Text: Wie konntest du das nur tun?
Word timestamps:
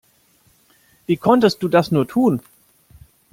Wie 1.05 1.17
konntest 1.17 1.61
du 1.61 1.67
das 1.67 1.91
nur 1.91 2.07
tun? 2.07 2.41